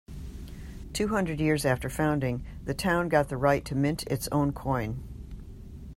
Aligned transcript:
Two 0.93 1.09
hundred 1.09 1.39
years 1.39 1.63
after 1.63 1.87
founding, 1.87 2.43
the 2.65 2.73
town 2.73 3.07
got 3.07 3.29
the 3.29 3.37
right 3.37 3.63
to 3.65 3.75
mint 3.75 4.03
its 4.07 4.27
own 4.31 4.51
coin. 4.51 5.03